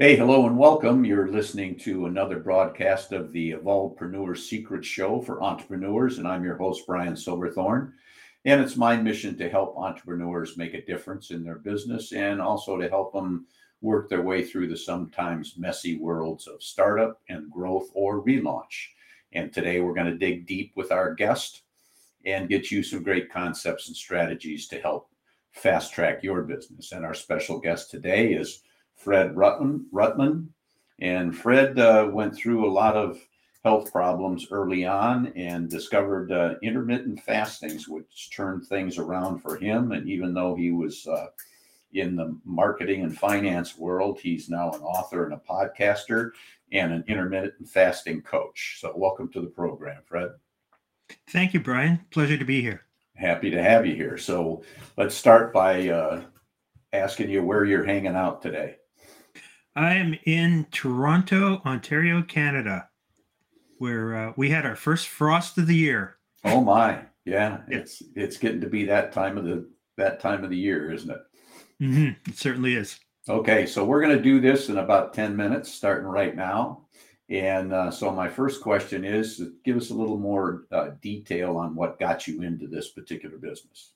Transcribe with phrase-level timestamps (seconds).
[0.00, 1.04] Hey, hello and welcome.
[1.04, 6.56] You're listening to another broadcast of the Evolvepreneur Secrets Show for entrepreneurs, and I'm your
[6.56, 7.92] host, Brian Silverthorne.
[8.44, 12.76] And it's my mission to help entrepreneurs make a difference in their business and also
[12.76, 13.46] to help them
[13.82, 18.88] work their way through the sometimes messy worlds of startup and growth or relaunch.
[19.32, 21.62] And today we're going to dig deep with our guest
[22.26, 25.08] and get you some great concepts and strategies to help
[25.52, 26.90] fast track your business.
[26.90, 28.64] And our special guest today is
[28.96, 29.86] Fred Rutland.
[29.92, 30.48] Rutland.
[31.00, 33.20] And Fred uh, went through a lot of
[33.64, 39.92] health problems early on and discovered uh, intermittent fastings, which turned things around for him.
[39.92, 41.26] And even though he was uh,
[41.94, 46.30] in the marketing and finance world, he's now an author and a podcaster
[46.72, 48.78] and an intermittent fasting coach.
[48.80, 50.30] So, welcome to the program, Fred.
[51.30, 52.00] Thank you, Brian.
[52.10, 52.82] Pleasure to be here.
[53.16, 54.18] Happy to have you here.
[54.18, 54.62] So,
[54.98, 56.22] let's start by uh,
[56.92, 58.76] asking you where you're hanging out today.
[59.76, 62.88] I am in Toronto, Ontario, Canada,
[63.78, 66.16] where uh, we had our first frost of the year.
[66.44, 70.50] Oh my, yeah, it's it's getting to be that time of the that time of
[70.50, 71.20] the year, isn't it?
[71.82, 72.30] Mm-hmm.
[72.30, 73.00] It certainly is.
[73.28, 76.82] Okay, so we're going to do this in about ten minutes, starting right now.
[77.28, 81.74] And uh, so my first question is, give us a little more uh, detail on
[81.74, 83.92] what got you into this particular business.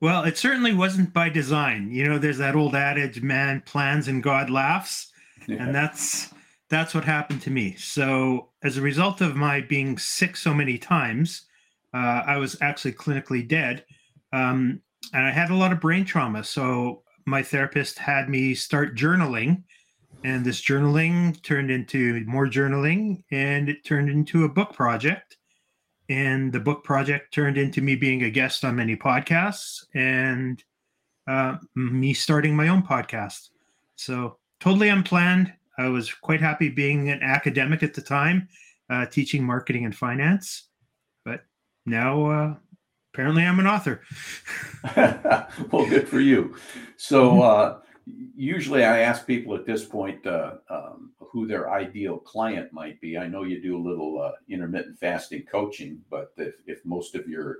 [0.00, 1.90] Well, it certainly wasn't by design.
[1.90, 5.10] You know, there's that old adage, man plans and God laughs.
[5.46, 5.62] Yeah.
[5.62, 6.32] And that's
[6.68, 7.74] that's what happened to me.
[7.76, 11.46] So, as a result of my being sick so many times,
[11.94, 13.84] uh, I was actually clinically dead.
[14.32, 14.80] Um,
[15.12, 16.44] and I had a lot of brain trauma.
[16.44, 19.62] So, my therapist had me start journaling.
[20.24, 25.36] And this journaling turned into more journaling and it turned into a book project
[26.08, 30.62] and the book project turned into me being a guest on many podcasts and
[31.26, 33.48] uh, me starting my own podcast.
[33.96, 35.52] So totally unplanned.
[35.78, 38.48] I was quite happy being an academic at the time,
[38.88, 40.68] uh, teaching marketing and finance.
[41.24, 41.44] But
[41.84, 42.54] now, uh,
[43.12, 44.02] apparently, I'm an author.
[44.96, 46.54] well, good for you.
[46.96, 52.72] So, uh, usually I ask people at this point uh, um, who their ideal client
[52.72, 53.18] might be.
[53.18, 57.28] I know you do a little uh, intermittent fasting coaching, but if, if most of
[57.28, 57.58] your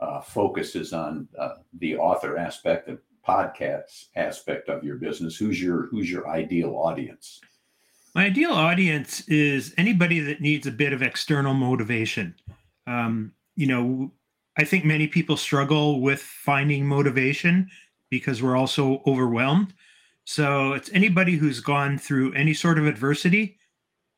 [0.00, 5.62] uh, focus is on uh, the author aspect and podcasts aspect of your business, who's
[5.62, 7.40] your who's your ideal audience?
[8.14, 12.34] My ideal audience is anybody that needs a bit of external motivation.
[12.86, 14.12] Um, you know,
[14.58, 17.70] I think many people struggle with finding motivation
[18.12, 19.72] because we're also overwhelmed.
[20.24, 23.56] So it's anybody who's gone through any sort of adversity.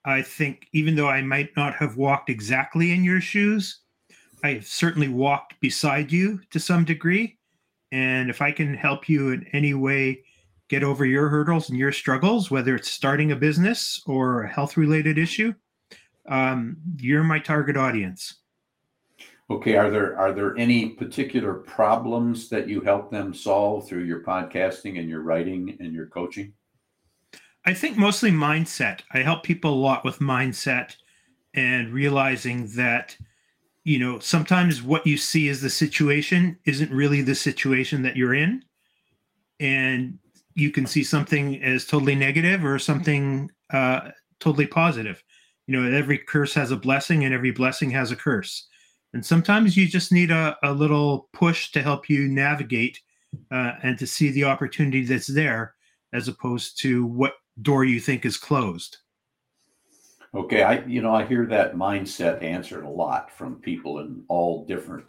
[0.05, 3.83] I think even though I might not have walked exactly in your shoes,
[4.43, 7.39] I have certainly walked beside you to some degree.
[7.93, 10.25] And if I can help you in any way
[10.69, 14.77] get over your hurdles and your struggles, whether it's starting a business or a health
[14.77, 15.55] related issue,
[16.29, 18.41] um, you're my target audience.
[19.51, 24.21] Okay, are there are there any particular problems that you help them solve through your
[24.21, 26.55] podcasting and your writing and your coaching?
[27.67, 29.01] I think mostly mindset.
[29.13, 30.97] I help people a lot with mindset
[31.55, 33.17] and realizing that
[33.85, 38.35] you know, sometimes what you see as the situation isn't really the situation that you're
[38.35, 38.65] in.
[39.61, 40.19] And
[40.55, 45.23] you can see something as totally negative or something uh, totally positive.
[45.67, 48.67] You know, every curse has a blessing and every blessing has a curse
[49.15, 53.01] and sometimes you just need a, a little push to help you navigate
[53.53, 55.77] uh, and to see the opportunity that's there
[56.13, 58.99] as opposed to what door you think is closed.
[60.35, 64.67] Okay, I you know I hear that mindset answered a lot from people in all
[64.67, 65.07] different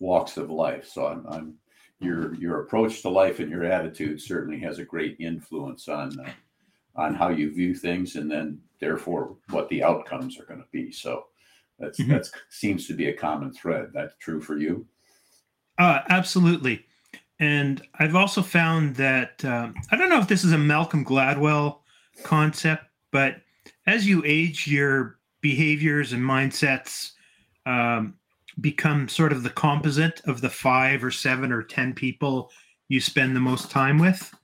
[0.00, 0.86] walks of life.
[0.86, 1.54] So I'm, I'm
[1.98, 6.30] your your approach to life and your attitude certainly has a great influence on uh,
[6.94, 10.92] on how you view things and then therefore what the outcomes are going to be.
[10.92, 11.28] So
[11.78, 12.12] that's mm-hmm.
[12.12, 13.90] that seems to be a common thread.
[13.92, 14.86] That's true for you.
[15.78, 16.86] Uh, absolutely.
[17.38, 21.80] And I've also found that um, I don't know if this is a Malcolm Gladwell
[22.22, 23.36] concept, but
[23.86, 27.12] as you age, your behaviors and mindsets
[27.66, 28.14] um,
[28.60, 32.50] become sort of the composite of the five or seven or 10 people
[32.88, 34.34] you spend the most time with.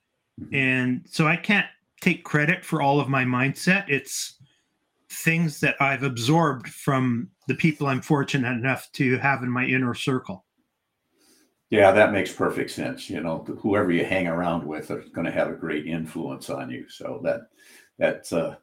[0.41, 0.55] Mm-hmm.
[0.55, 1.67] And so I can't
[2.01, 3.89] take credit for all of my mindset.
[3.89, 4.35] It's
[5.09, 9.95] things that I've absorbed from the people I'm fortunate enough to have in my inner
[9.95, 10.45] circle.
[11.71, 13.09] Yeah, that makes perfect sense.
[13.09, 16.71] You know, whoever you hang around with is going to have a great influence on
[16.71, 16.89] you.
[16.89, 17.49] So that
[17.99, 18.57] that's uh,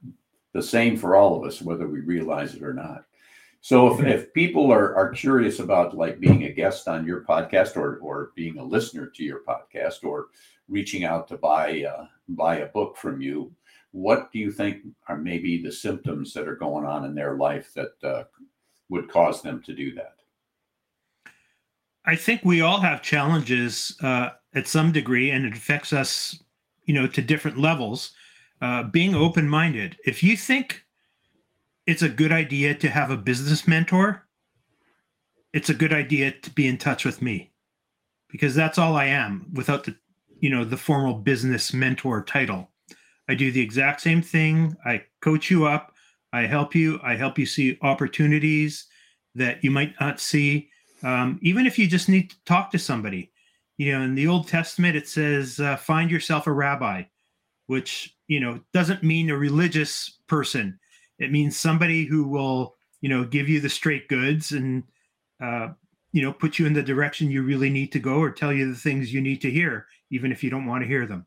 [0.53, 3.05] the same for all of us, whether we realize it or not.
[3.61, 7.75] So if, if people are, are curious about like being a guest on your podcast
[7.75, 10.27] or, or being a listener to your podcast or
[10.69, 13.51] reaching out to buy uh, buy a book from you,
[13.91, 17.73] what do you think are maybe the symptoms that are going on in their life
[17.73, 18.23] that uh,
[18.89, 20.15] would cause them to do that?
[22.05, 26.41] I think we all have challenges uh, at some degree, and it affects us,
[26.85, 28.11] you know, to different levels.
[28.61, 29.95] Uh, being open-minded.
[30.05, 30.83] If you think
[31.87, 34.27] it's a good idea to have a business mentor,
[35.53, 37.53] it's a good idea to be in touch with me,
[38.27, 39.95] because that's all I am without the,
[40.41, 42.69] you know, the formal business mentor title.
[43.29, 44.75] I do the exact same thing.
[44.85, 45.95] I coach you up.
[46.31, 46.99] I help you.
[47.03, 48.85] I help you see opportunities
[49.35, 50.69] that you might not see.
[51.03, 53.31] Um, even if you just need to talk to somebody,
[53.77, 57.03] you know, in the Old Testament, it says, uh, find yourself a rabbi,
[57.67, 60.77] which, you know, doesn't mean a religious person.
[61.17, 64.83] It means somebody who will, you know, give you the straight goods and,
[65.41, 65.69] uh,
[66.11, 68.69] you know, put you in the direction you really need to go or tell you
[68.69, 71.25] the things you need to hear, even if you don't want to hear them.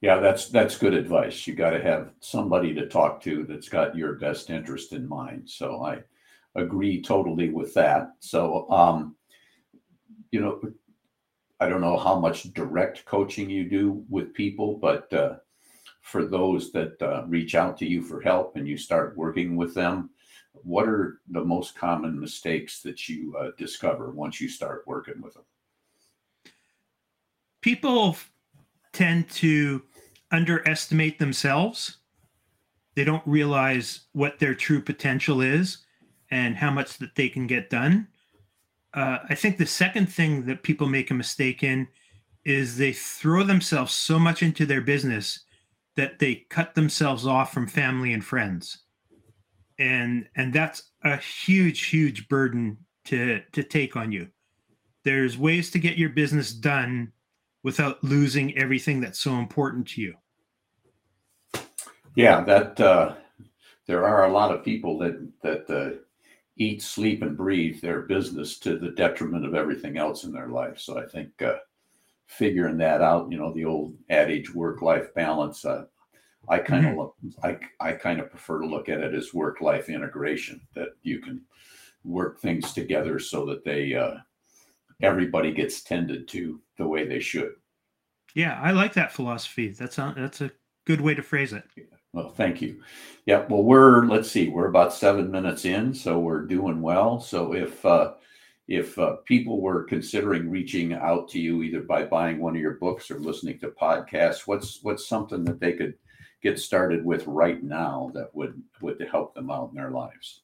[0.00, 1.46] Yeah, that's that's good advice.
[1.46, 5.48] You got to have somebody to talk to that's got your best interest in mind.
[5.48, 6.02] So I
[6.54, 8.12] agree totally with that.
[8.20, 9.16] So um,
[10.30, 10.60] you know,
[11.60, 15.36] I don't know how much direct coaching you do with people, but uh,
[16.00, 19.74] for those that uh, reach out to you for help and you start working with
[19.74, 20.10] them,
[20.52, 25.34] what are the most common mistakes that you uh, discover once you start working with
[25.34, 25.44] them?
[27.60, 28.16] People
[28.92, 29.82] tend to
[30.30, 31.98] underestimate themselves.
[32.94, 35.78] They don't realize what their true potential is
[36.30, 38.08] and how much that they can get done.
[38.94, 41.88] Uh, I think the second thing that people make a mistake in
[42.44, 45.40] is they throw themselves so much into their business
[45.96, 48.78] that they cut themselves off from family and friends.
[49.78, 54.28] And and that's a huge huge burden to to take on you.
[55.04, 57.12] There's ways to get your business done
[57.62, 60.14] without losing everything that's so important to you.
[62.16, 63.14] Yeah, that uh,
[63.86, 65.96] there are a lot of people that that uh,
[66.56, 70.78] eat, sleep, and breathe their business to the detriment of everything else in their life.
[70.78, 71.56] So I think uh,
[72.26, 75.64] figuring that out, you know, the old adage work-life balance.
[75.64, 75.84] Uh,
[76.48, 77.00] I kind of mm-hmm.
[77.00, 80.60] look, I I kind of prefer to look at it as work-life integration.
[80.74, 81.42] That you can
[82.04, 84.16] work things together so that they uh,
[85.02, 87.52] everybody gets tended to the way they should.
[88.34, 89.68] Yeah, I like that philosophy.
[89.68, 90.50] That's a, that's a
[90.86, 91.64] good way to phrase it.
[92.12, 92.82] Well, thank you.
[93.26, 97.20] Yeah, well, we're let's see, we're about seven minutes in, so we're doing well.
[97.20, 98.14] So if uh,
[98.66, 102.74] if uh, people were considering reaching out to you either by buying one of your
[102.74, 105.94] books or listening to podcasts, what's what's something that they could
[106.42, 110.42] get started with right now that would would help them out in their lives?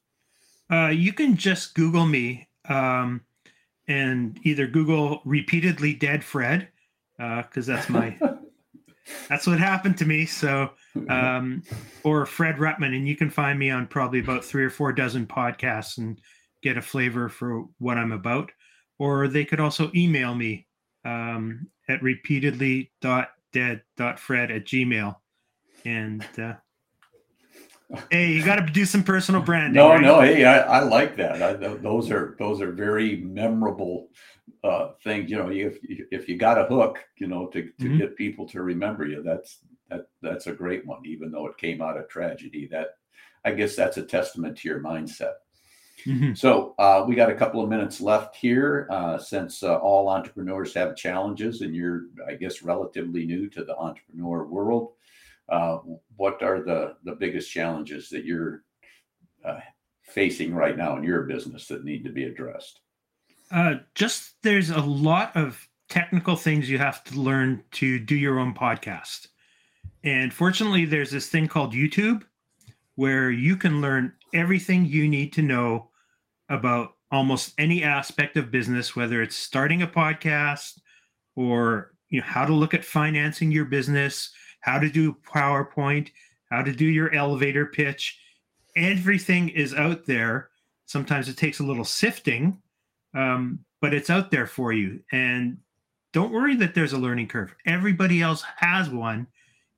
[0.71, 2.47] Uh, you can just Google me.
[2.69, 3.21] Um,
[3.87, 6.69] and either Google repeatedly dead Fred,
[7.17, 8.17] because uh, that's my
[9.29, 10.25] that's what happened to me.
[10.25, 10.71] So,
[11.09, 11.63] um,
[12.03, 15.25] or Fred Rutman, and you can find me on probably about three or four dozen
[15.25, 16.19] podcasts and
[16.61, 18.51] get a flavor for what I'm about.
[18.99, 20.65] Or they could also email me
[21.05, 25.15] um, at repeatedly.dead.fred at gmail.
[25.85, 26.53] And uh,
[28.11, 29.73] hey, you got to do some personal branding.
[29.73, 30.01] No, right?
[30.01, 31.41] no, hey, I, I like that.
[31.41, 34.09] I, those are those are very memorable
[34.63, 35.29] uh, things.
[35.29, 37.97] You know, if if you got a hook, you know, to, to mm-hmm.
[37.97, 41.05] get people to remember you, that's that that's a great one.
[41.05, 42.95] Even though it came out of tragedy, that
[43.45, 45.33] I guess that's a testament to your mindset.
[46.05, 46.33] Mm-hmm.
[46.35, 48.87] So uh, we got a couple of minutes left here.
[48.91, 53.75] Uh, since uh, all entrepreneurs have challenges, and you're, I guess, relatively new to the
[53.75, 54.91] entrepreneur world,
[55.49, 55.79] uh,
[56.15, 58.63] what are the the biggest challenges that you're
[59.45, 59.59] uh,
[60.03, 62.81] facing right now in your business that need to be addressed?
[63.51, 68.39] Uh, just there's a lot of technical things you have to learn to do your
[68.39, 69.27] own podcast.
[70.03, 72.23] And fortunately, there's this thing called YouTube
[72.95, 75.89] where you can learn everything you need to know
[76.49, 80.79] about almost any aspect of business, whether it's starting a podcast
[81.35, 84.31] or you know how to look at financing your business,
[84.67, 86.09] how to do PowerPoint,
[86.51, 88.19] how to do your elevator pitch.
[88.75, 90.49] Everything is out there.
[90.85, 92.61] Sometimes it takes a little sifting,
[93.15, 94.99] um, but it's out there for you.
[95.13, 95.57] And
[96.11, 97.55] don't worry that there's a learning curve.
[97.65, 99.27] Everybody else has one,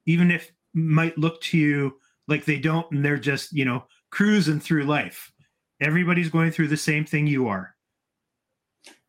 [0.07, 4.59] even if might look to you like they don't and they're just, you know, cruising
[4.59, 5.31] through life.
[5.79, 7.75] Everybody's going through the same thing you are.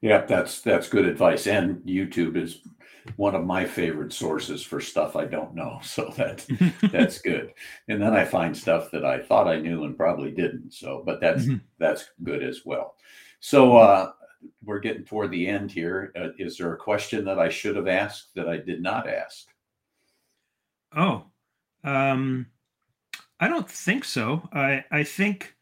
[0.01, 1.47] Yeah, that's that's good advice.
[1.47, 2.61] And YouTube is
[3.17, 5.81] one of my favorite sources for stuff I don't know.
[5.91, 6.47] So that
[6.93, 7.53] that's good.
[7.89, 10.73] And then I find stuff that I thought I knew and probably didn't.
[10.73, 11.57] So, but that's mm-hmm.
[11.79, 12.95] that's good as well.
[13.41, 14.13] So uh,
[14.65, 16.13] we're getting toward the end here.
[16.17, 19.47] Uh, is there a question that I should have asked that I did not ask?
[20.97, 21.25] Oh,
[21.85, 22.47] Um,
[23.39, 24.49] I don't think so.
[24.53, 25.55] I I think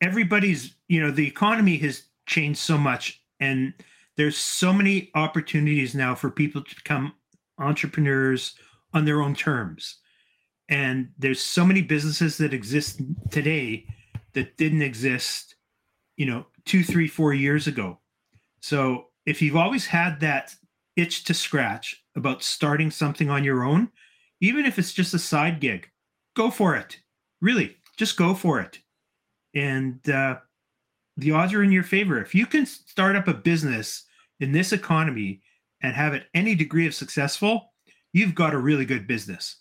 [0.00, 3.72] everybody's you know the economy has changed so much, and
[4.16, 7.12] there's so many opportunities now for people to become
[7.58, 8.54] entrepreneurs
[8.92, 9.98] on their own terms.
[10.68, 13.86] And there's so many businesses that exist today
[14.32, 15.54] that didn't exist,
[16.16, 17.98] you know, two, three, four years ago.
[18.60, 20.54] So if you've always had that
[20.96, 23.90] itch to scratch about starting something on your own,
[24.40, 25.88] even if it's just a side gig,
[26.34, 26.98] go for it.
[27.40, 28.78] Really, just go for it.
[29.54, 30.36] And uh,
[31.16, 32.20] the odds are in your favor.
[32.20, 34.04] If you can start up a business
[34.40, 35.40] in this economy
[35.82, 37.72] and have it any degree of successful,
[38.12, 39.58] you've got a really good business.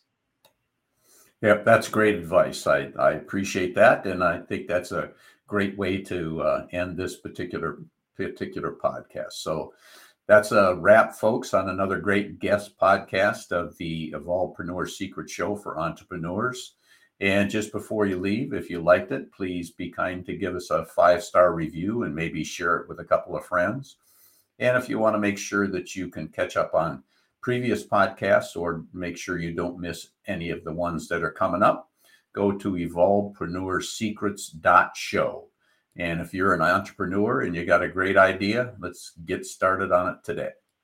[1.41, 2.65] Yep, that's great advice.
[2.65, 5.12] I, I appreciate that, and I think that's a
[5.47, 7.79] great way to uh, end this particular
[8.15, 9.33] particular podcast.
[9.33, 9.74] So
[10.27, 15.79] that's a wrap, folks, on another great guest podcast of the Evolvepreneur Secrets Show for
[15.79, 16.75] entrepreneurs.
[17.22, 20.69] And just before you leave, if you liked it, please be kind to give us
[20.69, 23.95] a five star review and maybe share it with a couple of friends.
[24.60, 27.03] And if you want to make sure that you can catch up on
[27.41, 31.63] previous podcasts or make sure you don't miss any of the ones that are coming
[31.63, 31.89] up,
[32.34, 35.48] go to evolvepreneursecrets.show.
[35.98, 40.13] And if you're an entrepreneur and you got a great idea, let's get started on
[40.13, 40.51] it today.